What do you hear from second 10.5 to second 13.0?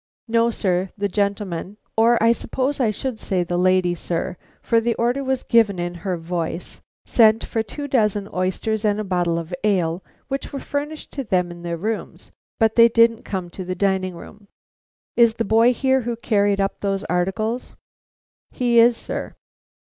were furnished to them in their rooms; but they